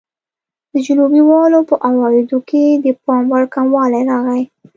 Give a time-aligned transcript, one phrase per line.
[0.73, 4.41] د جنوبي والو په عوایدو کې د پاموړ کموالی راغی.